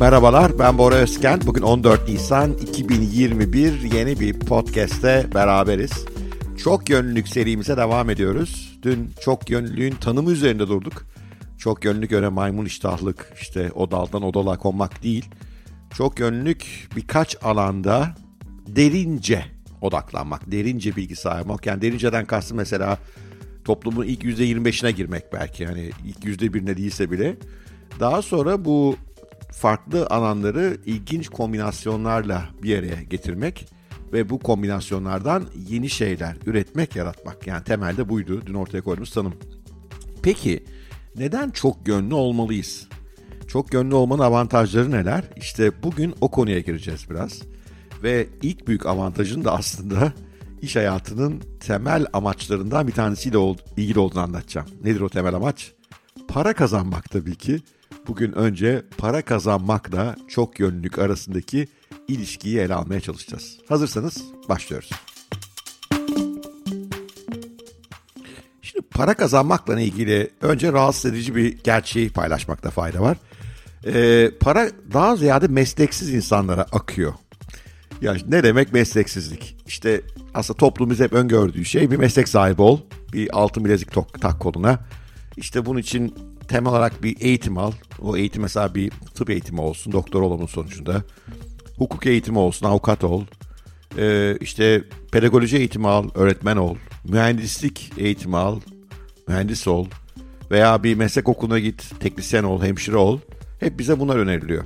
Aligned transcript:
Merhabalar 0.00 0.58
ben 0.58 0.78
Bora 0.78 0.94
Özken. 0.94 1.40
Bugün 1.46 1.62
14 1.62 2.08
Nisan 2.08 2.52
2021 2.52 3.82
yeni 3.82 4.20
bir 4.20 4.38
podcast'te 4.38 5.26
beraberiz. 5.34 6.04
Çok 6.58 6.90
yönlülük 6.90 7.28
serimize 7.28 7.76
devam 7.76 8.10
ediyoruz. 8.10 8.78
Dün 8.82 9.10
çok 9.20 9.50
yönlülüğün 9.50 9.94
tanımı 9.94 10.32
üzerinde 10.32 10.68
durduk. 10.68 11.06
Çok 11.58 11.84
yönlülük 11.84 12.12
öyle 12.12 12.28
maymun 12.28 12.64
iştahlık 12.64 13.32
işte 13.40 13.70
o 13.74 13.90
daldan 13.90 14.22
o 14.22 14.34
dala 14.34 14.58
konmak 14.58 15.02
değil. 15.02 15.30
Çok 15.94 16.20
yönlülük 16.20 16.88
birkaç 16.96 17.36
alanda 17.42 18.14
derince 18.66 19.44
odaklanmak, 19.80 20.52
derince 20.52 20.96
bilgi 20.96 21.16
sahibi 21.16 21.48
olmak. 21.48 21.66
Yani 21.66 21.82
derinceden 21.82 22.24
kastım 22.24 22.56
mesela 22.56 22.98
toplumun 23.64 24.04
ilk 24.04 24.24
%25'ine 24.24 24.90
girmek 24.90 25.32
belki. 25.32 25.62
Yani 25.62 25.90
ilk 26.04 26.40
%1'ine 26.40 26.76
değilse 26.76 27.10
bile. 27.10 27.36
Daha 28.00 28.22
sonra 28.22 28.64
bu 28.64 28.96
farklı 29.52 30.06
alanları 30.06 30.76
ilginç 30.86 31.28
kombinasyonlarla 31.28 32.44
bir 32.62 32.78
araya 32.78 33.02
getirmek 33.02 33.68
ve 34.12 34.28
bu 34.28 34.38
kombinasyonlardan 34.38 35.44
yeni 35.68 35.90
şeyler 35.90 36.36
üretmek, 36.46 36.96
yaratmak. 36.96 37.46
Yani 37.46 37.64
temelde 37.64 38.08
buydu 38.08 38.42
dün 38.46 38.54
ortaya 38.54 38.80
koyduğumuz 38.80 39.10
tanım. 39.10 39.34
Peki 40.22 40.64
neden 41.16 41.50
çok 41.50 41.88
yönlü 41.88 42.14
olmalıyız? 42.14 42.88
Çok 43.48 43.74
yönlü 43.74 43.94
olmanın 43.94 44.22
avantajları 44.22 44.90
neler? 44.90 45.24
İşte 45.36 45.82
bugün 45.82 46.14
o 46.20 46.30
konuya 46.30 46.60
gireceğiz 46.60 47.10
biraz. 47.10 47.42
Ve 48.02 48.26
ilk 48.42 48.68
büyük 48.68 48.86
avantajın 48.86 49.44
da 49.44 49.52
aslında 49.52 50.12
iş 50.62 50.76
hayatının 50.76 51.42
temel 51.60 52.06
amaçlarından 52.12 52.86
bir 52.86 52.92
tanesiyle 52.92 53.56
ilgili 53.76 53.98
olduğunu 53.98 54.22
anlatacağım. 54.22 54.68
Nedir 54.84 55.00
o 55.00 55.08
temel 55.08 55.34
amaç? 55.34 55.72
Para 56.28 56.52
kazanmak 56.54 57.10
tabii 57.10 57.36
ki. 57.36 57.60
Bugün 58.08 58.32
önce 58.32 58.82
para 58.98 59.22
kazanmakla 59.22 60.16
çok 60.28 60.60
yönlülük 60.60 60.98
arasındaki 60.98 61.68
ilişkiyi 62.08 62.58
ele 62.58 62.74
almaya 62.74 63.00
çalışacağız. 63.00 63.58
Hazırsanız 63.68 64.24
başlıyoruz. 64.48 64.90
Şimdi 68.62 68.86
para 68.90 69.14
kazanmakla 69.14 69.80
ilgili 69.80 70.30
önce 70.40 70.72
rahatsız 70.72 71.12
edici 71.12 71.34
bir 71.34 71.58
gerçeği 71.58 72.10
paylaşmakta 72.10 72.70
fayda 72.70 73.00
var. 73.00 73.16
Ee, 73.86 74.30
para 74.40 74.70
daha 74.92 75.16
ziyade 75.16 75.48
mesleksiz 75.48 76.14
insanlara 76.14 76.62
akıyor. 76.62 77.14
Ya 78.00 78.16
ne 78.28 78.42
demek 78.42 78.72
mesleksizlik? 78.72 79.56
İşte 79.66 80.02
aslında 80.34 80.56
toplumumuz 80.56 81.00
hep 81.00 81.12
öngördüğü 81.12 81.64
şey 81.64 81.90
bir 81.90 81.96
meslek 81.96 82.28
sahibi 82.28 82.62
ol. 82.62 82.80
Bir 83.12 83.38
altın 83.38 83.64
bilezik 83.64 83.88
tak 84.20 84.40
koluna. 84.40 84.78
İşte 85.36 85.66
bunun 85.66 85.78
için 85.78 86.14
temel 86.48 86.70
olarak 86.70 87.02
bir 87.02 87.16
eğitim 87.20 87.58
al. 87.58 87.72
O 88.02 88.16
eğitim 88.16 88.42
mesela 88.42 88.74
bir 88.74 88.90
tıp 88.90 89.30
eğitimi 89.30 89.60
olsun, 89.60 89.92
doktor 89.92 90.22
olmanın 90.22 90.46
sonucunda. 90.46 91.02
Hukuk 91.78 92.06
eğitimi 92.06 92.38
olsun, 92.38 92.66
avukat 92.66 93.04
ol. 93.04 93.24
Ee, 93.98 94.36
işte 94.40 94.84
pedagoji 95.12 95.56
eğitimi 95.56 95.88
al, 95.88 96.08
öğretmen 96.14 96.56
ol. 96.56 96.76
Mühendislik 97.04 97.92
eğitimi 97.96 98.36
al, 98.36 98.60
mühendis 99.28 99.68
ol. 99.68 99.86
Veya 100.50 100.82
bir 100.82 100.94
meslek 100.94 101.28
okuluna 101.28 101.58
git, 101.58 102.00
teknisyen 102.00 102.44
ol, 102.44 102.62
hemşire 102.62 102.96
ol. 102.96 103.18
Hep 103.60 103.78
bize 103.78 104.00
bunlar 104.00 104.16
öneriliyor. 104.16 104.64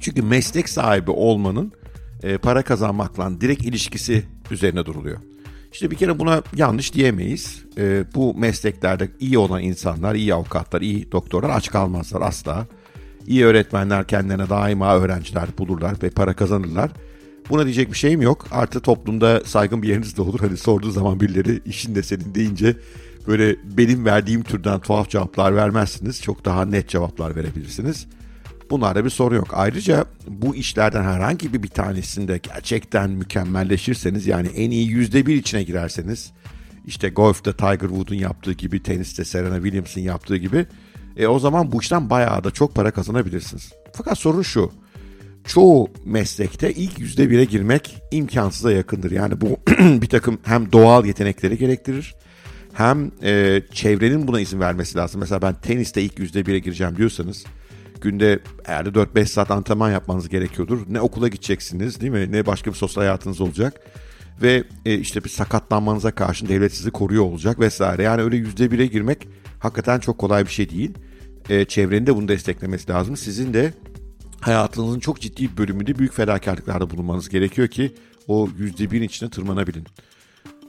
Çünkü 0.00 0.22
meslek 0.22 0.68
sahibi 0.68 1.10
olmanın 1.10 1.72
e, 2.22 2.38
para 2.38 2.62
kazanmakla 2.62 3.40
direkt 3.40 3.62
ilişkisi 3.62 4.24
üzerine 4.50 4.86
duruluyor. 4.86 5.18
İşte 5.72 5.90
bir 5.90 5.96
kere 5.96 6.18
buna 6.18 6.42
yanlış 6.56 6.94
diyemeyiz. 6.94 7.62
E, 7.78 8.04
bu 8.14 8.34
mesleklerde 8.34 9.08
iyi 9.20 9.38
olan 9.38 9.62
insanlar, 9.62 10.14
iyi 10.14 10.34
avukatlar, 10.34 10.80
iyi 10.80 11.12
doktorlar 11.12 11.50
aç 11.50 11.70
kalmazlar 11.70 12.20
asla. 12.20 12.66
İyi 13.26 13.44
öğretmenler 13.44 14.06
kendilerine 14.06 14.48
daima 14.48 14.96
öğrenciler 14.96 15.48
bulurlar 15.58 15.94
ve 16.02 16.10
para 16.10 16.34
kazanırlar. 16.34 16.90
Buna 17.50 17.64
diyecek 17.64 17.92
bir 17.92 17.96
şeyim 17.96 18.22
yok. 18.22 18.46
Artı 18.50 18.80
toplumda 18.80 19.42
saygın 19.44 19.82
bir 19.82 19.88
yeriniz 19.88 20.16
de 20.16 20.22
olur. 20.22 20.40
Hani 20.40 20.56
sorduğu 20.56 20.90
zaman 20.90 21.20
birileri 21.20 21.60
işin 21.64 21.94
de 21.94 22.02
senin 22.02 22.34
deyince 22.34 22.76
böyle 23.26 23.56
benim 23.64 24.04
verdiğim 24.04 24.42
türden 24.42 24.80
tuhaf 24.80 25.08
cevaplar 25.08 25.56
vermezsiniz. 25.56 26.22
Çok 26.22 26.44
daha 26.44 26.64
net 26.64 26.88
cevaplar 26.88 27.36
verebilirsiniz. 27.36 28.06
Bunlarda 28.72 29.04
bir 29.04 29.10
sorun 29.10 29.36
yok. 29.36 29.48
Ayrıca 29.52 30.04
bu 30.28 30.56
işlerden 30.56 31.02
herhangi 31.02 31.52
bir 31.52 31.62
bir 31.62 31.68
tanesinde 31.68 32.38
gerçekten 32.38 33.10
mükemmelleşirseniz 33.10 34.26
yani 34.26 34.48
en 34.48 34.70
iyi 34.70 34.88
yüzde 34.88 35.26
bir 35.26 35.36
içine 35.36 35.62
girerseniz 35.62 36.32
işte 36.86 37.08
golfte 37.08 37.52
Tiger 37.52 37.88
Woods'un 37.88 38.14
yaptığı 38.14 38.52
gibi 38.52 38.82
teniste 38.82 39.24
Serena 39.24 39.54
Williams'ın 39.54 40.00
yaptığı 40.00 40.36
gibi 40.36 40.66
e, 41.16 41.26
o 41.26 41.38
zaman 41.38 41.72
bu 41.72 41.80
işten 41.80 42.10
bayağı 42.10 42.44
da 42.44 42.50
çok 42.50 42.74
para 42.74 42.90
kazanabilirsiniz. 42.90 43.72
Fakat 43.92 44.18
sorun 44.18 44.42
şu 44.42 44.72
çoğu 45.44 45.90
meslekte 46.04 46.72
ilk 46.72 46.98
yüzde 46.98 47.30
bire 47.30 47.44
girmek 47.44 48.02
imkansıza 48.10 48.72
yakındır. 48.72 49.10
Yani 49.10 49.40
bu 49.40 49.56
bir 50.02 50.08
takım 50.08 50.38
hem 50.42 50.72
doğal 50.72 51.06
yetenekleri 51.06 51.58
gerektirir 51.58 52.14
hem 52.72 53.10
e, 53.22 53.62
çevrenin 53.72 54.28
buna 54.28 54.40
izin 54.40 54.60
vermesi 54.60 54.98
lazım. 54.98 55.20
Mesela 55.20 55.42
ben 55.42 55.54
teniste 55.54 56.02
ilk 56.02 56.18
yüzde 56.18 56.46
bire 56.46 56.58
gireceğim 56.58 56.96
diyorsanız 56.96 57.44
günde 58.02 58.38
herhalde 58.64 58.88
4-5 58.88 59.26
saat 59.26 59.50
antrenman 59.50 59.90
yapmanız 59.90 60.28
gerekiyordur. 60.28 60.80
Ne 60.88 61.00
okula 61.00 61.28
gideceksiniz 61.28 62.00
değil 62.00 62.12
mi? 62.12 62.32
Ne 62.32 62.46
başka 62.46 62.70
bir 62.70 62.76
sosyal 62.76 63.02
hayatınız 63.02 63.40
olacak. 63.40 63.80
Ve 64.42 64.64
e, 64.84 64.94
işte 64.94 65.24
bir 65.24 65.28
sakatlanmanıza 65.28 66.10
karşı 66.10 66.48
devlet 66.48 66.74
sizi 66.74 66.90
koruyor 66.90 67.24
olacak 67.24 67.60
vesaire. 67.60 68.02
Yani 68.02 68.22
öyle 68.22 68.36
yüzde 68.36 68.70
bire 68.70 68.86
girmek 68.86 69.28
hakikaten 69.58 69.98
çok 69.98 70.18
kolay 70.18 70.44
bir 70.44 70.50
şey 70.50 70.70
değil. 70.70 70.94
E, 71.48 71.64
çevrenin 71.64 72.06
de 72.06 72.16
bunu 72.16 72.28
desteklemesi 72.28 72.90
lazım. 72.90 73.16
Sizin 73.16 73.54
de 73.54 73.74
hayatınızın 74.40 75.00
çok 75.00 75.20
ciddi 75.20 75.52
bir 75.52 75.56
bölümünde 75.56 75.98
büyük 75.98 76.14
fedakarlıklarda 76.14 76.90
bulunmanız 76.90 77.28
gerekiyor 77.28 77.68
ki 77.68 77.94
o 78.28 78.48
yüzde 78.58 78.90
birin 78.90 79.02
içine 79.02 79.30
tırmanabilin. 79.30 79.86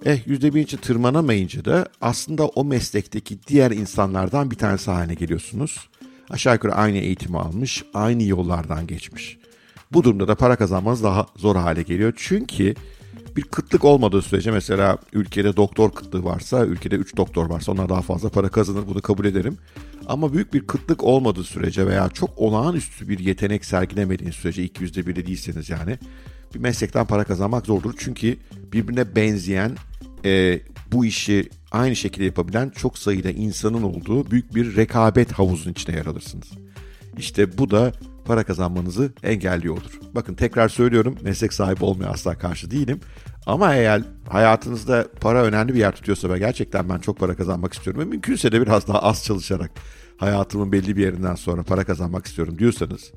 Eh 0.05 0.27
yüzde 0.27 0.53
bir 0.53 0.61
içine 0.61 0.81
tırmanamayınca 0.81 1.66
da 1.66 1.88
aslında 2.01 2.47
o 2.47 2.66
meslekteki 2.66 3.43
diğer 3.47 3.72
insanlardan 3.72 4.51
bir 4.51 4.55
tanesi 4.55 4.91
haline 4.91 5.13
geliyorsunuz 5.13 5.89
aşağı 6.33 6.53
yukarı 6.53 6.75
aynı 6.75 6.97
eğitimi 6.97 7.38
almış, 7.38 7.83
aynı 7.94 8.23
yollardan 8.23 8.88
geçmiş. 8.88 9.38
Bu 9.91 10.03
durumda 10.03 10.27
da 10.27 10.35
para 10.35 10.55
kazanmanız 10.55 11.03
daha 11.03 11.27
zor 11.35 11.55
hale 11.55 11.81
geliyor. 11.81 12.13
Çünkü 12.16 12.75
bir 13.35 13.41
kıtlık 13.41 13.85
olmadığı 13.85 14.21
sürece 14.21 14.51
mesela 14.51 14.97
ülkede 15.13 15.55
doktor 15.55 15.91
kıtlığı 15.91 16.23
varsa, 16.23 16.66
ülkede 16.66 16.95
3 16.95 17.17
doktor 17.17 17.49
varsa 17.49 17.72
onlar 17.72 17.89
daha 17.89 18.01
fazla 18.01 18.29
para 18.29 18.49
kazanır 18.49 18.88
bunu 18.88 19.01
kabul 19.01 19.25
ederim. 19.25 19.57
Ama 20.07 20.33
büyük 20.33 20.53
bir 20.53 20.67
kıtlık 20.67 21.03
olmadığı 21.03 21.43
sürece 21.43 21.88
veya 21.88 22.09
çok 22.09 22.29
olağanüstü 22.38 23.09
bir 23.09 23.19
yetenek 23.19 23.66
sergilemediğiniz 23.66 24.35
sürece 24.35 24.63
ilk 24.63 24.81
yüzde 24.81 25.07
biri 25.07 25.27
değilseniz 25.27 25.69
yani 25.69 25.97
bir 26.55 26.59
meslekten 26.59 27.05
para 27.05 27.23
kazanmak 27.23 27.66
zordur. 27.66 27.93
Çünkü 27.97 28.38
birbirine 28.73 29.16
benzeyen 29.16 29.72
e, 30.25 30.59
bu 30.91 31.05
işi 31.05 31.49
aynı 31.73 31.95
şekilde 31.95 32.25
yapabilen 32.25 32.69
çok 32.69 32.97
sayıda 32.97 33.29
insanın 33.29 33.84
olduğu 33.84 34.31
büyük 34.31 34.56
bir 34.56 34.75
rekabet 34.75 35.31
havuzun 35.31 35.72
içine 35.72 35.95
yer 35.95 36.06
alırsınız. 36.06 36.47
İşte 37.17 37.57
bu 37.57 37.72
da 37.72 37.91
para 38.25 38.44
kazanmanızı 38.44 39.13
engelliyordur. 39.23 40.00
Bakın 40.16 40.34
tekrar 40.34 40.69
söylüyorum 40.69 41.16
meslek 41.22 41.53
sahibi 41.53 41.85
olmaya 41.85 42.09
asla 42.09 42.38
karşı 42.38 42.72
değilim. 42.72 43.00
Ama 43.45 43.75
eğer 43.75 44.01
hayatınızda 44.29 45.08
para 45.22 45.43
önemli 45.43 45.73
bir 45.73 45.79
yer 45.79 45.96
tutuyorsa 45.96 46.29
ve 46.29 46.40
gerçekten 46.40 46.90
ben 46.90 46.97
çok 46.97 47.20
para 47.20 47.35
kazanmak 47.35 47.73
istiyorum 47.73 48.02
ve 48.02 48.05
mümkünse 48.05 48.52
de 48.52 48.61
biraz 48.61 48.87
daha 48.87 48.99
az 48.99 49.23
çalışarak 49.23 49.72
hayatımın 50.17 50.72
belli 50.72 50.97
bir 50.97 51.02
yerinden 51.02 51.35
sonra 51.35 51.64
para 51.64 51.84
kazanmak 51.84 52.25
istiyorum 52.25 52.59
diyorsanız 52.59 53.11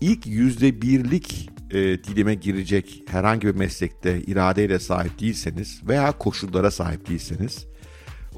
ilk 0.00 0.26
yüzde 0.26 0.82
birlik 0.82 1.50
e, 1.70 1.78
dilime 1.78 2.34
girecek 2.34 3.02
herhangi 3.08 3.46
bir 3.46 3.54
meslekte 3.54 4.20
iradeyle 4.20 4.78
sahip 4.78 5.20
değilseniz 5.20 5.80
veya 5.88 6.12
koşullara 6.12 6.70
sahip 6.70 7.08
değilseniz 7.08 7.66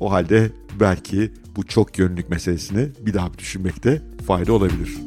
o 0.01 0.13
halde 0.13 0.51
belki 0.81 1.33
bu 1.57 1.67
çok 1.67 1.99
yönlülük 1.99 2.31
meselesini 2.31 2.89
bir 3.01 3.15
daha 3.15 3.33
bir 3.33 3.39
düşünmekte 3.39 4.03
fayda 4.27 4.53
olabilir. 4.53 4.99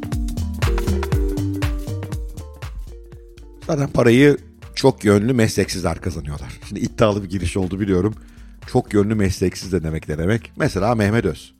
Zaten 3.67 3.87
parayı 3.87 4.37
çok 4.75 5.05
yönlü 5.05 5.33
mesleksizler 5.33 6.01
kazanıyorlar. 6.01 6.59
Şimdi 6.67 6.81
iddialı 6.81 7.23
bir 7.23 7.29
giriş 7.29 7.57
oldu 7.57 7.79
biliyorum. 7.79 8.15
Çok 8.67 8.93
yönlü 8.93 9.15
mesleksiz 9.15 9.71
de 9.71 9.83
demek 9.83 10.09
ne 10.09 10.17
demek? 10.17 10.51
Mesela 10.57 10.95
Mehmet 10.95 11.25
Öz. 11.25 11.53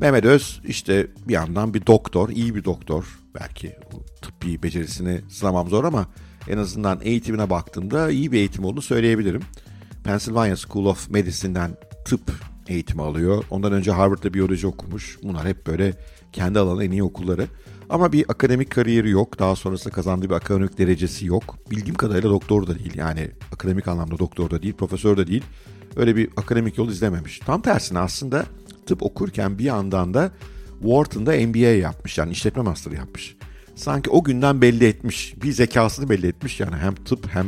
Mehmet 0.00 0.24
Öz 0.24 0.60
işte 0.64 1.06
bir 1.28 1.34
yandan 1.34 1.74
bir 1.74 1.86
doktor, 1.86 2.28
iyi 2.28 2.54
bir 2.54 2.64
doktor. 2.64 3.04
Belki 3.40 3.76
tıbbi 4.22 4.62
becerisini 4.62 5.20
sınamam 5.30 5.68
zor 5.68 5.84
ama 5.84 6.06
en 6.48 6.58
azından 6.58 7.00
eğitimine 7.02 7.50
baktığımda 7.50 8.10
iyi 8.10 8.32
bir 8.32 8.38
eğitim 8.38 8.64
olduğunu 8.64 8.82
söyleyebilirim. 8.82 9.42
Pennsylvania 10.04 10.56
School 10.56 10.86
of 10.86 11.10
Medicine'den 11.10 11.70
tıp 12.04 12.32
eğitimi 12.68 13.02
alıyor. 13.02 13.44
Ondan 13.50 13.72
önce 13.72 13.90
Harvard'da 13.90 14.34
biyoloji 14.34 14.66
okumuş. 14.66 15.18
Bunlar 15.22 15.46
hep 15.46 15.66
böyle 15.66 15.94
kendi 16.32 16.58
alanı 16.58 16.84
en 16.84 16.90
iyi 16.90 17.02
okulları. 17.02 17.46
Ama 17.90 18.12
bir 18.12 18.24
akademik 18.28 18.70
kariyeri 18.70 19.10
yok. 19.10 19.38
Daha 19.38 19.56
sonrasında 19.56 19.94
kazandığı 19.94 20.28
bir 20.28 20.34
akademik 20.34 20.78
derecesi 20.78 21.26
yok. 21.26 21.58
Bildiğim 21.70 21.94
kadarıyla 21.94 22.30
doktor 22.30 22.66
da 22.66 22.78
değil. 22.78 22.92
Yani 22.94 23.30
akademik 23.52 23.88
anlamda 23.88 24.18
doktor 24.18 24.50
da 24.50 24.62
değil, 24.62 24.74
profesör 24.74 25.16
de 25.16 25.26
değil. 25.26 25.44
Öyle 25.96 26.16
bir 26.16 26.28
akademik 26.36 26.78
yol 26.78 26.88
izlememiş. 26.88 27.38
Tam 27.38 27.62
tersine 27.62 27.98
aslında 27.98 28.46
tıp 28.86 29.02
okurken 29.02 29.58
bir 29.58 29.64
yandan 29.64 30.14
da 30.14 30.32
Wharton'da 30.80 31.32
MBA 31.46 31.58
yapmış. 31.58 32.18
Yani 32.18 32.32
işletme 32.32 32.62
master 32.62 32.92
yapmış. 32.92 33.36
sanki 33.74 34.10
o 34.10 34.24
günden 34.24 34.60
belli 34.62 34.86
etmiş. 34.86 35.34
Bir 35.42 35.52
zekasını 35.52 36.08
belli 36.10 36.26
etmiş. 36.26 36.60
Yani 36.60 36.76
hem 36.76 36.94
tıp 36.94 37.28
hem 37.28 37.46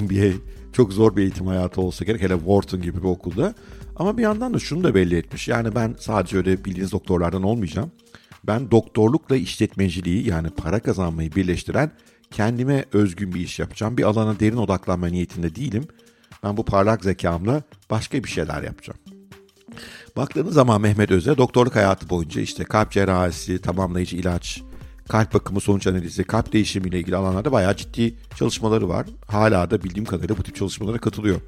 MBA 0.00 0.32
çok 0.78 0.92
zor 0.92 1.16
bir 1.16 1.22
eğitim 1.22 1.46
hayatı 1.46 1.80
olsa 1.80 2.04
gerek. 2.04 2.22
Hele 2.22 2.36
Wharton 2.36 2.82
gibi 2.82 2.98
bir 2.98 3.08
okulda. 3.08 3.54
Ama 3.96 4.18
bir 4.18 4.22
yandan 4.22 4.54
da 4.54 4.58
şunu 4.58 4.84
da 4.84 4.94
belli 4.94 5.16
etmiş. 5.16 5.48
Yani 5.48 5.74
ben 5.74 5.94
sadece 5.98 6.36
öyle 6.36 6.64
bildiğiniz 6.64 6.92
doktorlardan 6.92 7.42
olmayacağım. 7.42 7.90
Ben 8.44 8.70
doktorlukla 8.70 9.36
işletmeciliği 9.36 10.28
yani 10.28 10.50
para 10.50 10.80
kazanmayı 10.80 11.34
birleştiren 11.34 11.90
kendime 12.30 12.84
özgün 12.92 13.34
bir 13.34 13.40
iş 13.40 13.58
yapacağım. 13.58 13.96
Bir 13.98 14.02
alana 14.02 14.40
derin 14.40 14.56
odaklanma 14.56 15.06
niyetinde 15.06 15.54
değilim. 15.54 15.84
Ben 16.42 16.56
bu 16.56 16.64
parlak 16.64 17.04
zekamla 17.04 17.62
başka 17.90 18.24
bir 18.24 18.28
şeyler 18.28 18.62
yapacağım. 18.62 18.98
Baktığınız 20.16 20.54
zaman 20.54 20.80
Mehmet 20.80 21.10
Öz'e 21.10 21.36
doktorluk 21.36 21.76
hayatı 21.76 22.10
boyunca 22.10 22.40
işte 22.40 22.64
kalp 22.64 22.90
cerrahisi, 22.90 23.60
tamamlayıcı 23.60 24.16
ilaç, 24.16 24.62
kalp 25.08 25.34
bakımı, 25.34 25.60
sonuç 25.60 25.86
analizi, 25.86 26.24
kalp 26.24 26.52
değişimiyle 26.52 26.98
ilgili 26.98 27.16
alanlarda 27.16 27.52
bayağı 27.52 27.76
ciddi 27.76 28.14
çalışmaları 28.36 28.88
var. 28.88 29.06
Hala 29.26 29.70
da 29.70 29.82
bildiğim 29.82 30.04
kadarıyla 30.04 30.38
bu 30.38 30.42
tip 30.42 30.56
çalışmalara 30.56 30.98
katılıyor. 30.98 31.40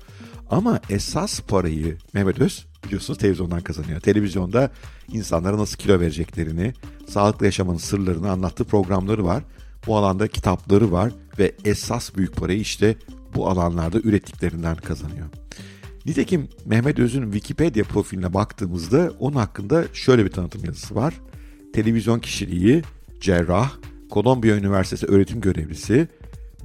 Ama 0.50 0.80
esas 0.90 1.40
parayı 1.40 1.98
Mehmet 2.14 2.40
Öz 2.40 2.66
biliyorsunuz 2.84 3.18
televizyondan 3.18 3.60
kazanıyor. 3.60 4.00
Televizyonda 4.00 4.70
insanlara 5.12 5.58
nasıl 5.58 5.76
kilo 5.76 6.00
vereceklerini, 6.00 6.72
sağlıklı 7.08 7.46
yaşamanın 7.46 7.78
sırlarını 7.78 8.30
anlattığı 8.30 8.64
programları 8.64 9.24
var. 9.24 9.44
Bu 9.86 9.96
alanda 9.96 10.28
kitapları 10.28 10.92
var 10.92 11.12
ve 11.38 11.52
esas 11.64 12.16
büyük 12.16 12.36
parayı 12.36 12.60
işte 12.60 12.96
bu 13.34 13.48
alanlarda 13.48 13.98
ürettiklerinden 13.98 14.76
kazanıyor. 14.76 15.26
Nitekim 16.06 16.48
Mehmet 16.64 16.98
Öz'ün 16.98 17.32
Wikipedia 17.32 17.84
profiline 17.84 18.34
baktığımızda 18.34 19.12
onun 19.18 19.36
hakkında 19.36 19.84
şöyle 19.92 20.24
bir 20.24 20.30
tanıtım 20.30 20.64
yazısı 20.64 20.94
var. 20.94 21.14
Televizyon 21.72 22.20
kişiliği, 22.20 22.82
cerrah, 23.20 23.72
Kolombiya 24.10 24.56
Üniversitesi 24.56 25.06
öğretim 25.06 25.40
görevlisi, 25.40 26.08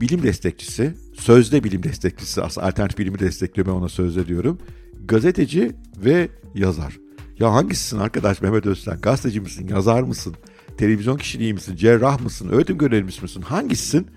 bilim 0.01 0.23
destekçisi, 0.23 0.93
sözde 1.13 1.63
bilim 1.63 1.83
destekçisi 1.83 2.41
aslında 2.41 2.67
alternatif 2.67 2.97
bilimi 2.97 3.19
destekliyor 3.19 3.67
ben 3.67 3.71
ona 3.71 3.89
sözde 3.89 4.27
diyorum. 4.27 4.57
Gazeteci 5.05 5.71
ve 5.97 6.29
yazar. 6.55 6.99
Ya 7.39 7.53
hangisisin 7.53 7.97
arkadaş 7.97 8.41
Mehmet 8.41 8.65
Özten? 8.65 9.01
Gazeteci 9.01 9.41
misin, 9.41 9.67
yazar 9.67 10.03
mısın, 10.03 10.35
televizyon 10.77 11.17
kişiliği 11.17 11.53
misin, 11.53 11.75
cerrah 11.75 12.21
mısın, 12.21 12.49
öğretim 12.49 12.77
görevlisi 12.77 13.21
misin? 13.21 13.41
Hangisisin? 13.41 14.07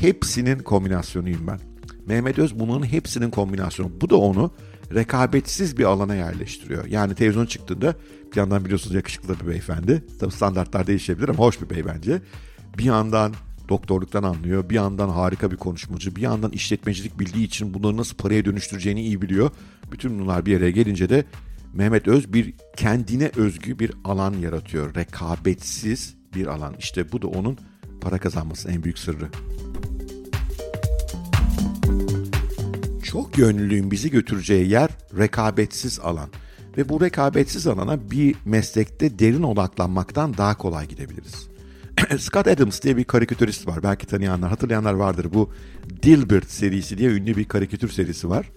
Hepsinin 0.00 0.58
kombinasyonuyum 0.58 1.46
ben. 1.46 1.60
Mehmet 2.06 2.38
Öz 2.38 2.58
bunların 2.58 2.86
hepsinin 2.86 3.30
kombinasyonu. 3.30 3.90
Bu 4.00 4.10
da 4.10 4.16
onu 4.16 4.50
rekabetsiz 4.94 5.78
bir 5.78 5.84
alana 5.84 6.14
yerleştiriyor. 6.14 6.84
Yani 6.86 7.14
televizyon 7.14 7.46
çıktığında 7.46 7.94
bir 8.32 8.36
yandan 8.36 8.64
biliyorsunuz 8.64 8.94
yakışıklı 8.94 9.40
bir 9.40 9.46
beyefendi. 9.46 10.04
Tabii 10.20 10.32
standartlar 10.32 10.86
değişebilir 10.86 11.28
ama 11.28 11.38
hoş 11.38 11.60
bir 11.62 11.70
bey 11.70 11.86
bence. 11.86 12.22
Bir 12.78 12.84
yandan 12.84 13.34
doktorluktan 13.68 14.22
anlıyor. 14.22 14.70
Bir 14.70 14.74
yandan 14.74 15.08
harika 15.08 15.50
bir 15.50 15.56
konuşmacı. 15.56 16.16
Bir 16.16 16.20
yandan 16.20 16.50
işletmecilik 16.50 17.18
bildiği 17.18 17.44
için 17.44 17.74
bunları 17.74 17.96
nasıl 17.96 18.16
paraya 18.16 18.44
dönüştüreceğini 18.44 19.02
iyi 19.02 19.22
biliyor. 19.22 19.50
Bütün 19.92 20.18
bunlar 20.18 20.46
bir 20.46 20.56
araya 20.56 20.70
gelince 20.70 21.08
de 21.08 21.24
Mehmet 21.74 22.08
Öz 22.08 22.32
bir 22.32 22.54
kendine 22.76 23.30
özgü 23.36 23.78
bir 23.78 23.92
alan 24.04 24.34
yaratıyor. 24.34 24.94
Rekabetsiz 24.94 26.14
bir 26.34 26.46
alan. 26.46 26.74
İşte 26.78 27.12
bu 27.12 27.22
da 27.22 27.26
onun 27.26 27.58
para 28.00 28.18
kazanmasının 28.18 28.74
en 28.74 28.82
büyük 28.84 28.98
sırrı. 28.98 29.28
Çok 33.10 33.38
yönlülüğün 33.38 33.90
bizi 33.90 34.10
götüreceği 34.10 34.68
yer 34.68 34.90
rekabetsiz 35.18 36.00
alan. 36.00 36.28
Ve 36.76 36.88
bu 36.88 37.00
rekabetsiz 37.00 37.66
alana 37.66 38.10
bir 38.10 38.36
meslekte 38.44 39.18
derin 39.18 39.42
odaklanmaktan 39.42 40.36
daha 40.36 40.58
kolay 40.58 40.88
gidebiliriz. 40.88 41.48
Scott 42.18 42.46
Adams 42.46 42.82
diye 42.82 42.96
bir 42.96 43.04
karikatürist 43.04 43.66
var. 43.66 43.82
Belki 43.82 44.06
tanıyanlar, 44.06 44.50
hatırlayanlar 44.50 44.92
vardır. 44.92 45.26
Bu 45.34 45.50
Dilbert 46.02 46.50
serisi 46.50 46.98
diye 46.98 47.10
ünlü 47.10 47.36
bir 47.36 47.44
karikatür 47.44 47.88
serisi 47.88 48.28
var. 48.28 48.50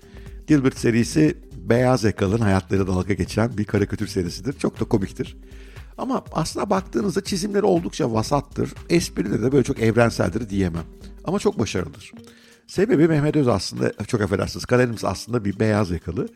Dilbert 0.48 0.78
serisi 0.78 1.38
beyaz 1.58 2.04
yakalının 2.04 2.42
hayatları 2.42 2.88
dalga 2.88 3.14
geçen 3.14 3.58
bir 3.58 3.66
karikatür 3.66 4.08
serisidir. 4.08 4.54
Çok 4.54 4.80
da 4.80 4.86
komiktir. 4.86 5.38
Ama 5.98 6.24
aslına 6.32 6.70
baktığınızda 6.70 7.24
çizimleri 7.24 7.64
oldukça 7.64 8.14
vasattır. 8.14 8.74
Esprileri 8.90 9.44
de 9.44 9.52
böyle 9.52 9.64
çok 9.64 9.80
evrenseldir 9.80 10.50
diyemem. 10.50 10.86
Ama 11.24 11.40
çok 11.40 11.60
başarılıdır. 11.60 12.12
Sebebi 12.68 13.08
Mehmet 13.08 13.36
Öz 13.36 13.48
aslında, 13.48 13.94
çok 14.08 14.22
affedersiniz, 14.22 14.66
Karadeniz 14.66 15.04
aslında 15.04 15.46
bir 15.46 15.60
beyaz 15.60 15.92
yakalı. 15.92 16.28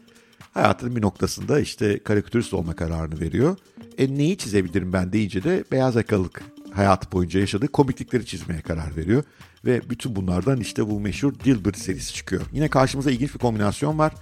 Hayatının 0.54 0.96
bir 0.96 1.02
noktasında 1.02 1.60
işte 1.60 2.04
karikatürist 2.04 2.54
olma 2.54 2.76
kararını 2.76 3.20
veriyor. 3.20 3.58
E 3.98 4.18
neyi 4.18 4.38
çizebilirim 4.38 4.94
ben 4.94 5.14
deyince 5.14 5.44
de 5.44 5.64
beyaz 5.72 5.96
yakalılık 5.96 6.44
hayat 6.74 7.14
boyunca 7.14 7.40
yaşadığı 7.40 7.68
komiklikleri 7.68 8.26
çizmeye 8.26 8.62
karar 8.62 8.98
veriyor. 8.98 9.24
Ve 9.66 9.82
bütün 9.90 10.16
bunlardan 10.16 10.60
işte 10.60 10.90
bu 10.90 11.00
meşhur 11.00 11.34
Dilbert 11.34 11.78
serisi 11.78 12.14
çıkıyor. 12.14 12.42
Yine 12.54 12.68
karşımıza 12.68 13.12
ilginç 13.12 13.34
bir 13.34 13.40
kombinasyon 13.40 13.98
var. 13.98 14.14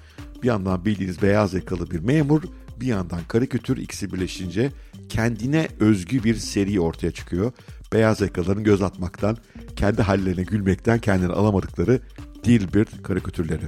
Bir 0.44 0.48
yandan 0.48 0.86
bildiğiniz 0.86 1.22
beyaz 1.22 1.54
yakalı 1.54 1.92
bir 1.92 2.00
memur, 2.00 2.44
bir 2.80 2.88
yandan 2.88 3.20
karikatür 3.28 3.78
ikisi 3.78 4.14
birleşince 4.14 4.72
kendine 5.10 5.68
özgü 5.80 6.24
bir 6.24 6.36
seri 6.36 6.80
ortaya 6.80 7.12
çıkıyor. 7.12 7.52
Beyaz 7.94 8.22
yakalıların 8.22 8.64
göz 8.64 8.82
atmaktan, 8.82 9.38
kendi 9.76 10.02
hallerine 10.02 10.44
gülmekten 10.44 11.00
kendini 11.00 11.32
alamadıkları 11.32 12.00
Dilbert 12.44 13.04
karikatürleri. 13.04 13.66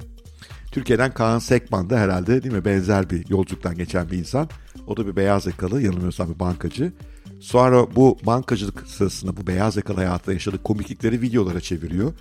Türkiye'den 0.71 1.13
Kaan 1.13 1.39
Sekman 1.39 1.89
da 1.89 1.99
herhalde 1.99 2.43
değil 2.43 2.55
mi 2.55 2.65
benzer 2.65 3.09
bir 3.09 3.29
yolculuktan 3.29 3.75
geçen 3.75 4.11
bir 4.11 4.17
insan. 4.17 4.49
O 4.87 4.97
da 4.97 5.07
bir 5.07 5.15
beyaz 5.15 5.45
yakalı 5.45 5.81
yanılmıyorsam 5.81 6.33
bir 6.33 6.39
bankacı. 6.39 6.93
Sonra 7.39 7.95
bu 7.95 8.17
bankacılık 8.25 8.87
sırasında 8.87 9.37
bu 9.37 9.47
beyaz 9.47 9.77
yakalı 9.77 9.97
hayatta 9.97 10.33
yaşadığı 10.33 10.63
komiklikleri 10.63 11.21
videolara 11.21 11.61
çeviriyor. 11.61 12.13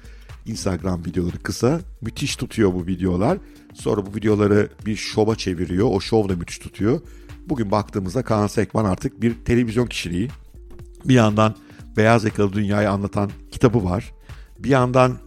Instagram 0.46 1.04
videoları 1.04 1.38
kısa. 1.38 1.80
Müthiş 2.00 2.36
tutuyor 2.36 2.74
bu 2.74 2.86
videolar. 2.86 3.38
Sonra 3.74 4.06
bu 4.06 4.14
videoları 4.14 4.68
bir 4.86 4.96
şova 4.96 5.36
çeviriyor. 5.36 5.88
O 5.90 6.00
şov 6.00 6.28
da 6.28 6.36
müthiş 6.36 6.58
tutuyor. 6.58 7.00
Bugün 7.46 7.70
baktığımızda 7.70 8.22
Kaan 8.22 8.46
Sekman 8.46 8.84
artık 8.84 9.22
bir 9.22 9.34
televizyon 9.44 9.86
kişiliği. 9.86 10.28
Bir 11.04 11.14
yandan 11.14 11.54
beyaz 11.96 12.24
yakalı 12.24 12.52
dünyayı 12.52 12.90
anlatan 12.90 13.30
kitabı 13.50 13.84
var. 13.84 14.12
Bir 14.58 14.68
yandan 14.68 15.18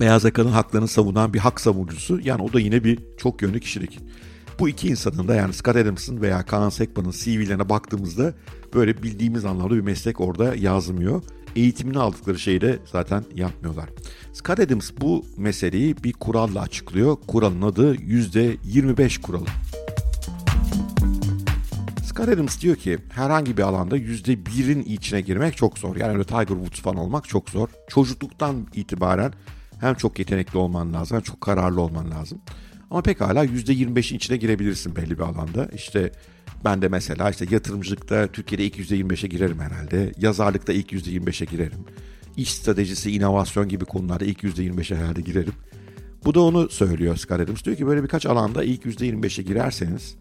beyaz 0.00 0.24
yakalının 0.24 0.52
haklarını 0.52 0.88
savunan 0.88 1.34
bir 1.34 1.38
hak 1.38 1.60
savunucusu. 1.60 2.20
Yani 2.24 2.42
o 2.42 2.52
da 2.52 2.60
yine 2.60 2.84
bir 2.84 2.98
çok 3.16 3.42
yönlü 3.42 3.60
kişilik. 3.60 4.00
Bu 4.58 4.68
iki 4.68 4.88
insanın 4.88 5.28
da 5.28 5.34
yani 5.34 5.52
Scott 5.52 5.76
Adams'ın 5.76 6.20
veya 6.20 6.42
Kaan 6.42 6.68
Sekman'ın 6.68 7.10
CV'lerine 7.10 7.68
baktığımızda 7.68 8.34
böyle 8.74 9.02
bildiğimiz 9.02 9.44
anlamda 9.44 9.74
bir 9.74 9.80
meslek 9.80 10.20
orada 10.20 10.54
yazmıyor. 10.54 11.22
Eğitimini 11.56 11.98
aldıkları 11.98 12.38
şeyi 12.38 12.60
de 12.60 12.78
zaten 12.92 13.24
yapmıyorlar. 13.34 13.88
Scott 14.32 14.60
Adams 14.60 14.90
bu 15.00 15.24
meseleyi 15.36 15.96
bir 16.04 16.12
kuralla 16.12 16.60
açıklıyor. 16.60 17.16
Kuralın 17.26 17.62
adı 17.62 17.94
%25 17.94 19.20
kuralı. 19.20 19.46
Scott 22.14 22.28
Adams 22.28 22.60
diyor 22.60 22.76
ki 22.76 22.98
herhangi 23.10 23.56
bir 23.56 23.62
alanda 23.62 23.98
%1'in 23.98 24.82
içine 24.82 25.20
girmek 25.20 25.56
çok 25.56 25.78
zor. 25.78 25.96
Yani 25.96 26.12
öyle 26.12 26.24
Tiger 26.24 26.46
Woods 26.46 26.80
falan 26.80 26.96
olmak 26.96 27.28
çok 27.28 27.50
zor. 27.50 27.68
Çocukluktan 27.88 28.66
itibaren 28.74 29.32
hem 29.80 29.94
çok 29.94 30.18
yetenekli 30.18 30.58
olman 30.58 30.92
lazım 30.92 31.16
hem 31.16 31.22
çok 31.22 31.40
kararlı 31.40 31.80
olman 31.80 32.10
lazım. 32.10 32.38
Ama 32.90 33.02
pekala 33.02 33.44
%25'in 33.44 34.16
içine 34.16 34.36
girebilirsin 34.36 34.96
belli 34.96 35.18
bir 35.18 35.22
alanda. 35.22 35.68
İşte 35.74 36.12
ben 36.64 36.82
de 36.82 36.88
mesela 36.88 37.30
işte 37.30 37.46
yatırımcılıkta 37.50 38.26
Türkiye'de 38.26 38.64
ilk 38.64 38.78
%25'e 38.78 39.28
girerim 39.28 39.60
herhalde. 39.60 40.12
Yazarlıkta 40.18 40.72
ilk 40.72 40.92
%25'e 40.92 41.44
girerim. 41.44 41.84
İş 42.36 42.54
stratejisi, 42.54 43.12
inovasyon 43.12 43.68
gibi 43.68 43.84
konularda 43.84 44.24
ilk 44.24 44.42
%25'e 44.42 44.96
herhalde 44.96 45.20
girerim. 45.20 45.54
Bu 46.24 46.34
da 46.34 46.40
onu 46.40 46.68
söylüyor 46.68 47.16
Scott 47.16 47.40
Adams. 47.40 47.64
Diyor 47.64 47.76
ki 47.76 47.86
böyle 47.86 48.02
birkaç 48.02 48.26
alanda 48.26 48.64
ilk 48.64 48.84
%25'e 48.84 49.42
girerseniz 49.42 50.16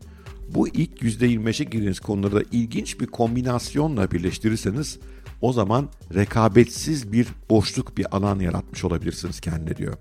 bu 0.49 0.67
ilk 0.67 1.01
%25'e 1.01 1.63
girdiğiniz 1.63 1.99
konuları 1.99 2.35
da 2.35 2.43
ilginç 2.51 2.99
bir 2.99 3.07
kombinasyonla 3.07 4.11
birleştirirseniz 4.11 4.99
o 5.41 5.53
zaman 5.53 5.89
rekabetsiz 6.13 7.11
bir 7.11 7.27
boşluk 7.49 7.97
bir 7.97 8.15
alan 8.15 8.39
yaratmış 8.39 8.83
olabilirsiniz 8.83 9.39
kendine 9.39 9.75
diyor. 9.75 9.97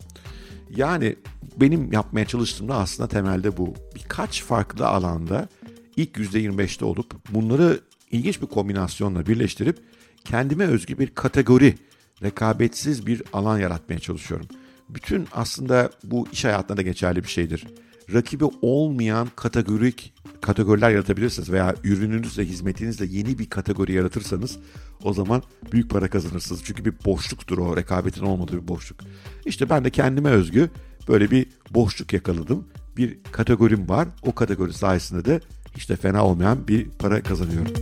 Yani 0.76 1.16
benim 1.56 1.92
yapmaya 1.92 2.26
çalıştığımda 2.26 2.74
aslında 2.74 3.08
temelde 3.08 3.56
bu. 3.56 3.74
Birkaç 3.94 4.42
farklı 4.42 4.86
alanda 4.86 5.48
ilk 5.96 6.16
%25'te 6.16 6.84
olup 6.84 7.14
bunları 7.30 7.80
ilginç 8.10 8.42
bir 8.42 8.46
kombinasyonla 8.46 9.26
birleştirip 9.26 9.78
kendime 10.24 10.64
özgü 10.64 10.98
bir 10.98 11.08
kategori, 11.08 11.74
rekabetsiz 12.22 13.06
bir 13.06 13.22
alan 13.32 13.58
yaratmaya 13.58 13.98
çalışıyorum. 13.98 14.46
Bütün 14.88 15.26
aslında 15.32 15.90
bu 16.04 16.28
iş 16.32 16.44
hayatında 16.44 16.76
da 16.76 16.82
geçerli 16.82 17.22
bir 17.22 17.28
şeydir. 17.28 17.66
Rakibi 18.12 18.44
olmayan 18.62 19.28
kategorik 19.36 20.14
kategoriler 20.40 20.90
yaratabilirsiniz 20.90 21.52
veya 21.52 21.74
ürününüzle, 21.84 22.44
hizmetinizle 22.44 23.06
yeni 23.06 23.38
bir 23.38 23.50
kategori 23.50 23.92
yaratırsanız 23.92 24.58
o 25.04 25.12
zaman 25.12 25.42
büyük 25.72 25.90
para 25.90 26.10
kazanırsınız. 26.10 26.60
Çünkü 26.64 26.84
bir 26.84 26.94
boşluktur 27.04 27.58
o, 27.58 27.76
rekabetin 27.76 28.22
olmadığı 28.22 28.62
bir 28.62 28.68
boşluk. 28.68 29.00
İşte 29.46 29.70
ben 29.70 29.84
de 29.84 29.90
kendime 29.90 30.30
özgü 30.30 30.70
böyle 31.08 31.30
bir 31.30 31.46
boşluk 31.70 32.12
yakaladım. 32.12 32.68
Bir 32.96 33.18
kategorim 33.32 33.88
var. 33.88 34.08
O 34.22 34.34
kategori 34.34 34.72
sayesinde 34.72 35.24
de 35.24 35.40
işte 35.76 35.96
fena 35.96 36.26
olmayan 36.26 36.68
bir 36.68 36.88
para 36.90 37.22
kazanıyorum. 37.22 37.72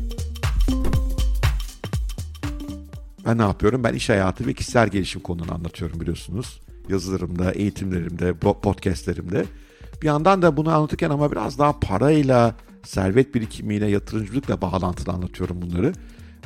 Ben 3.26 3.38
ne 3.38 3.42
yapıyorum? 3.42 3.84
Ben 3.84 3.94
iş 3.94 4.08
hayatı 4.08 4.46
ve 4.46 4.54
kişisel 4.54 4.88
gelişim 4.88 5.20
konularını 5.20 5.54
anlatıyorum 5.54 6.00
biliyorsunuz. 6.00 6.60
Yazılarımda, 6.88 7.52
eğitimlerimde, 7.52 8.34
podcastlerimde. 8.34 9.44
Bir 10.02 10.06
yandan 10.06 10.42
da 10.42 10.56
bunu 10.56 10.70
anlatırken 10.70 11.10
ama 11.10 11.32
biraz 11.32 11.58
daha 11.58 11.80
parayla, 11.80 12.54
servet 12.84 13.34
birikimiyle, 13.34 13.86
yatırımcılıkla 13.86 14.60
bağlantılı 14.60 15.12
anlatıyorum 15.14 15.62
bunları. 15.62 15.92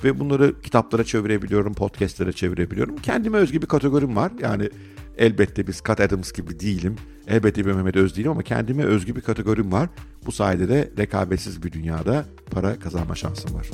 Ve 0.04 0.20
bunları 0.20 0.60
kitaplara 0.60 1.04
çevirebiliyorum, 1.04 1.74
podcastlere 1.74 2.32
çevirebiliyorum. 2.32 2.96
Kendime 2.96 3.38
özgü 3.38 3.62
bir 3.62 3.66
kategorim 3.66 4.16
var. 4.16 4.32
Yani 4.40 4.70
elbette 5.18 5.66
biz 5.66 5.80
Kat 5.80 6.00
Adams 6.00 6.32
gibi 6.32 6.60
değilim. 6.60 6.96
Elbette 7.28 7.66
bir 7.66 7.72
Mehmet 7.72 7.96
Öz 7.96 8.16
değilim 8.16 8.30
ama 8.30 8.42
kendime 8.42 8.82
özgü 8.82 9.16
bir 9.16 9.20
kategorim 9.20 9.72
var. 9.72 9.88
Bu 10.26 10.32
sayede 10.32 10.68
de 10.68 10.90
rekabetsiz 10.98 11.62
bir 11.62 11.72
dünyada 11.72 12.24
para 12.50 12.78
kazanma 12.78 13.14
şansım 13.14 13.54
var. 13.54 13.70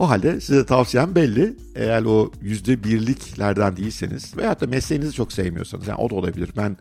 O 0.00 0.08
halde 0.10 0.40
size 0.40 0.66
tavsiyem 0.66 1.14
belli. 1.14 1.56
Eğer 1.74 2.02
o 2.02 2.30
yüzde 2.42 2.84
birliklerden 2.84 3.76
değilseniz 3.76 4.36
veyahut 4.36 4.60
da 4.60 4.66
mesleğinizi 4.66 5.12
çok 5.12 5.32
sevmiyorsanız 5.32 5.88
yani 5.88 5.98
o 5.98 6.10
da 6.10 6.14
olabilir. 6.14 6.50
Ben 6.56 6.76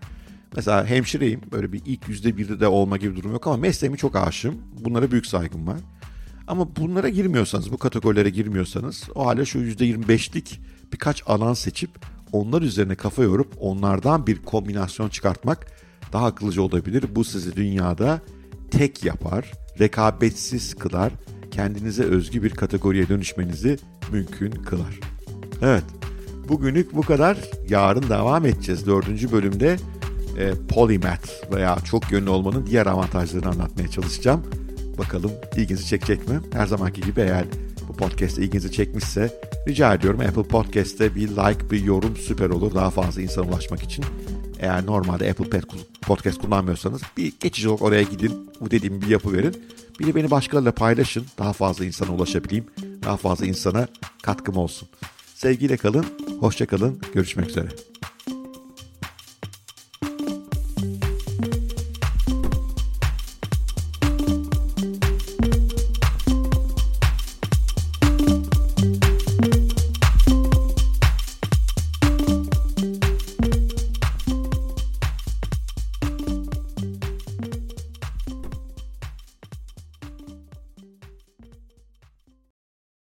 mesela 0.55 0.85
hemşireyim 0.85 1.41
böyle 1.51 1.73
bir 1.73 1.81
ilk 1.85 2.07
yüzde 2.07 2.37
birde 2.37 2.59
de 2.59 2.67
olma 2.67 2.97
gibi 2.97 3.15
durum 3.15 3.31
yok 3.31 3.47
ama 3.47 3.57
mesleğimi 3.57 3.97
çok 3.97 4.15
aşığım. 4.15 4.55
Bunlara 4.79 5.11
büyük 5.11 5.25
saygım 5.25 5.67
var. 5.67 5.77
Ama 6.47 6.75
bunlara 6.75 7.09
girmiyorsanız, 7.09 7.71
bu 7.71 7.77
kategorilere 7.77 8.29
girmiyorsanız 8.29 9.03
o 9.15 9.25
halde 9.25 9.45
şu 9.45 9.59
yüzde 9.59 9.85
yirmi 9.85 10.07
beşlik 10.07 10.61
birkaç 10.93 11.23
alan 11.25 11.53
seçip 11.53 11.89
onlar 12.31 12.61
üzerine 12.61 12.95
kafa 12.95 13.23
yorup 13.23 13.53
onlardan 13.59 14.27
bir 14.27 14.41
kombinasyon 14.41 15.09
çıkartmak 15.09 15.67
daha 16.13 16.25
akıllıca 16.25 16.61
olabilir. 16.61 17.05
Bu 17.15 17.23
sizi 17.23 17.55
dünyada 17.55 18.21
tek 18.71 19.05
yapar, 19.05 19.51
rekabetsiz 19.79 20.73
kılar 20.73 21.13
kendinize 21.51 22.03
özgü 22.03 22.43
bir 22.43 22.49
kategoriye 22.49 23.09
dönüşmenizi 23.09 23.77
mümkün 24.11 24.51
kılar. 24.51 24.99
Evet, 25.61 25.83
bugünlük 26.49 26.95
bu 26.95 27.01
kadar. 27.01 27.37
Yarın 27.69 28.09
devam 28.09 28.45
edeceğiz. 28.45 28.87
Dördüncü 28.87 29.31
bölümde 29.31 29.77
e, 30.37 30.51
polymath 30.69 31.51
veya 31.51 31.77
çok 31.85 32.11
yönlü 32.11 32.29
olmanın 32.29 32.65
diğer 32.65 32.85
avantajlarını 32.85 33.49
anlatmaya 33.49 33.87
çalışacağım. 33.87 34.43
Bakalım 34.97 35.31
ilginizi 35.57 35.85
çekecek 35.85 36.27
mi? 36.27 36.39
Her 36.53 36.65
zamanki 36.65 37.01
gibi 37.01 37.21
eğer 37.21 37.45
bu 37.87 37.93
podcast 37.93 38.37
ilginizi 38.37 38.71
çekmişse 38.71 39.33
rica 39.67 39.93
ediyorum 39.93 40.19
Apple 40.19 40.43
Podcast'te 40.43 41.15
bir 41.15 41.27
like, 41.27 41.71
bir 41.71 41.83
yorum 41.83 42.15
süper 42.15 42.49
olur. 42.49 42.75
Daha 42.75 42.89
fazla 42.89 43.21
insana 43.21 43.49
ulaşmak 43.49 43.83
için. 43.83 44.05
Eğer 44.59 44.85
normalde 44.85 45.29
Apple 45.29 45.61
Podcast 46.01 46.41
kullanmıyorsanız 46.41 47.01
bir 47.17 47.33
geçici 47.39 47.69
olarak 47.69 47.81
oraya 47.81 48.03
gidin. 48.03 48.49
Bu 48.61 48.71
dediğim 48.71 49.01
bir 49.01 49.07
yapı 49.07 49.33
verin. 49.33 49.55
Bir 49.99 50.07
de 50.07 50.15
beni 50.15 50.31
başkalarıyla 50.31 50.71
paylaşın. 50.71 51.25
Daha 51.37 51.53
fazla 51.53 51.85
insana 51.85 52.11
ulaşabileyim. 52.11 52.65
Daha 53.03 53.17
fazla 53.17 53.45
insana 53.45 53.87
katkım 54.23 54.57
olsun. 54.57 54.89
Sevgiyle 55.35 55.77
kalın, 55.77 56.05
hoşça 56.39 56.65
kalın, 56.65 57.01
görüşmek 57.13 57.49
üzere. 57.49 57.69